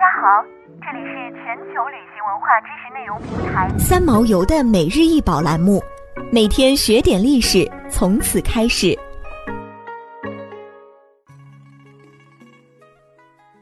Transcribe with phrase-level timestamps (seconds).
[0.00, 0.42] 大家好，
[0.80, 5.82] 这里是全球旅行文化知识内容平台三毛游的每日一宝栏目，
[6.32, 8.98] 每天学点历史，从此开始。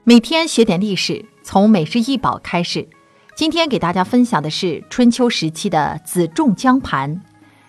[0.04, 2.88] 每天学点历史，从每日一宝开始。
[3.34, 7.20] 今天给大家分享的是春秋时期的子仲江盘。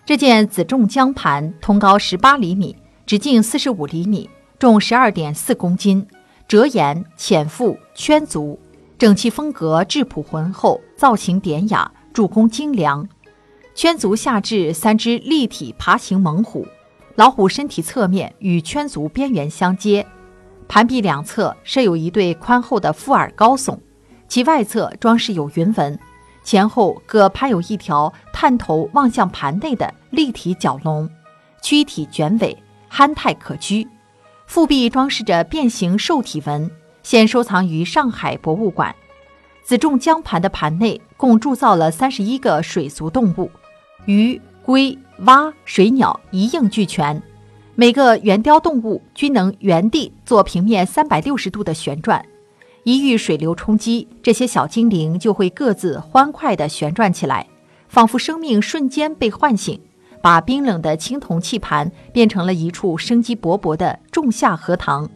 [0.04, 4.30] 这件子仲江盘通高十八厘米，直径四十五厘米，
[4.60, 6.06] 重十二点四公斤，
[6.50, 8.58] 折沿浅腹圈足，
[8.98, 13.08] 整齐风格质朴浑厚，造型典雅，铸工精良。
[13.72, 16.66] 圈足下置三只立体爬行猛虎，
[17.14, 20.04] 老虎身体侧面与圈足边缘相接。
[20.66, 23.78] 盘壁两侧设有一对宽厚的覆耳高耸，
[24.26, 25.96] 其外侧装饰有云纹，
[26.42, 31.08] 前后各攀有一条探头望向盘内的立体角龙，
[31.62, 33.86] 躯体卷尾，憨态可掬。
[34.50, 36.68] 腹壁装饰着变形兽体纹，
[37.04, 38.92] 现收藏于上海博物馆。
[39.62, 43.48] 子仲江盘的盘内共铸造了三十一个水族动物，
[44.06, 47.22] 鱼、龟、蛙、水鸟一应俱全。
[47.76, 52.20] 每个圆雕动物均能原地做平面三百六十度的旋转，
[52.82, 57.46] 一遇水流冲击，这些小精灵就会各自欢快地旋转起来，
[57.88, 59.80] 仿佛生命瞬间被唤醒，
[60.20, 65.08] 把冰冷的青铜器盘变成了一处生机勃勃的仲夏荷塘。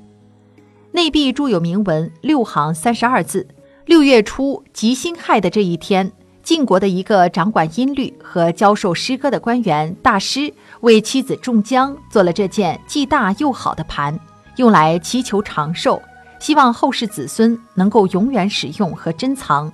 [0.93, 3.47] 内壁铸有铭文六行三十二字
[3.87, 6.13] ：“六月初吉辛亥的这一天。”
[6.45, 14.21] 晋国的一个掌管音律和教授诗歌的官员大师，为妻子仲姜做了这件既大又好的盘，
[14.57, 16.03] 用来祈求长寿，
[16.39, 19.73] 希望后世子孙能够永远使用和珍藏。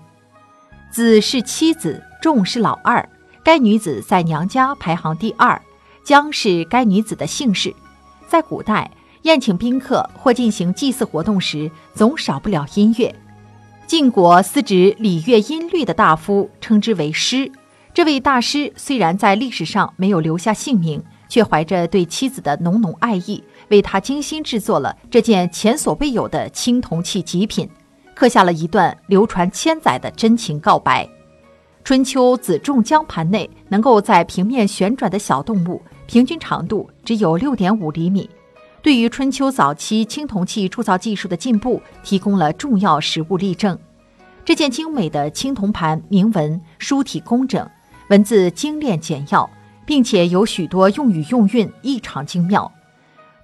[0.93, 3.07] 子是妻子，仲是老二，
[3.51, 5.61] 该女子在娘家排行第二，
[6.05, 7.75] 江是该女子的姓氏。
[8.29, 8.89] 在古代，
[9.23, 13.13] 宴请宾客或进行祭祀活动时，总少不了音乐。
[13.89, 17.51] 晋国司职礼乐音律的大夫称之为师。
[17.93, 27.69] 这位大师虽然在历史上没有留下姓名，却怀着对妻子的浓浓爱意，为他精心制作了这件前所未有的青铜器极品，
[28.15, 31.09] 刻下了一段流传千载的真情告白。
[31.83, 38.29] 春秋子仲江盘内能够在平面旋转的小动物，平均长度只有六点五厘米。
[38.83, 43.79] 对于春秋早期青铜器铸造技术的进步提供了重要实物例证。
[44.45, 47.69] 这件精美的青铜盘铭文书体工整，
[48.09, 49.49] 文字精炼简要，
[49.85, 52.71] 并且有许多用语用韵异常精妙。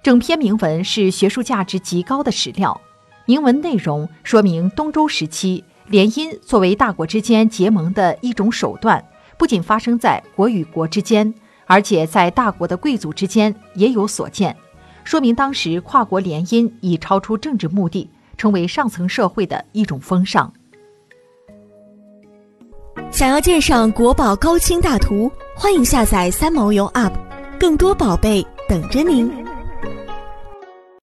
[0.01, 2.79] 整篇铭文是学术价值极高的史料。
[3.25, 9.03] 铭文内容说明东周时期联姻作为大国之间结盟的一种手段，
[9.37, 11.33] 不仅发生在国与国之间，
[11.65, 14.55] 而且在大国的贵族之间也有所见。
[15.05, 20.51] 说明当时跨国联姻已超出政治目的，成为上层社会的一种风尚。
[23.09, 27.13] 想要鉴赏国宝高清大图，欢迎下载三毛游 App，
[27.57, 29.46] 更多宝贝等着您。